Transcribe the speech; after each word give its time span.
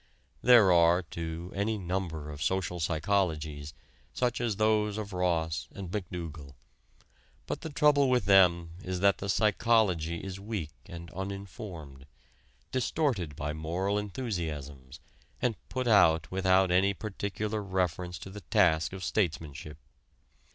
There 0.41 0.71
are, 0.71 1.03
too, 1.03 1.51
any 1.55 1.77
number 1.77 2.31
of 2.31 2.41
"social 2.41 2.79
psychologies," 2.79 3.73
such 4.13 4.41
as 4.41 4.55
those 4.55 4.97
of 4.97 5.13
Ross 5.13 5.67
and 5.73 5.91
McDougall. 5.91 6.55
But 7.45 7.61
the 7.61 7.69
trouble 7.69 8.09
with 8.09 8.25
them 8.25 8.71
is 8.83 8.99
that 9.01 9.19
the 9.19 9.29
"psychology" 9.29 10.17
is 10.23 10.39
weak 10.39 10.71
and 10.87 11.11
uninformed, 11.11 12.07
distorted 12.71 13.35
by 13.35 13.53
moral 13.53 13.99
enthusiasms, 13.99 14.99
and 15.39 15.55
put 15.69 15.87
out 15.87 16.31
without 16.31 16.71
any 16.71 16.95
particular 16.95 17.61
reference 17.61 18.17
to 18.25 18.31
the 18.31 18.41
task 18.41 18.93
of 18.93 19.03
statesmanship. 19.03 19.77